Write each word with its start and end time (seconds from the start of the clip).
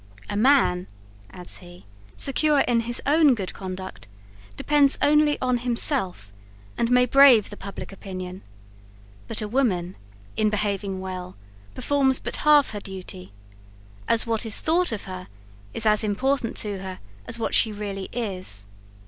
"A 0.31 0.35
man," 0.35 0.87
adds 1.29 1.57
he, 1.59 1.85
"secure 2.15 2.61
in 2.61 2.79
his 2.79 2.99
own 3.05 3.35
good 3.35 3.53
conduct, 3.53 4.07
depends 4.57 4.97
only 4.99 5.37
on 5.39 5.57
himself, 5.57 6.33
and 6.75 6.89
may 6.89 7.05
brave 7.05 7.51
the 7.51 7.55
public 7.55 7.91
opinion; 7.91 8.41
but 9.27 9.43
a 9.43 9.47
woman, 9.47 9.95
in 10.35 10.49
behaving 10.49 11.01
well, 11.01 11.35
performs 11.75 12.17
but 12.19 12.37
half 12.37 12.71
her 12.71 12.79
duty; 12.79 13.31
as 14.07 14.25
what 14.25 14.43
is 14.43 14.59
thought 14.59 14.91
of 14.91 15.03
her, 15.03 15.27
is 15.71 15.85
as 15.85 16.03
important 16.03 16.57
to 16.57 16.79
her 16.79 16.99
as 17.27 17.37
what 17.37 17.53
she 17.53 17.71
really 17.71 18.09
is. 18.11 18.65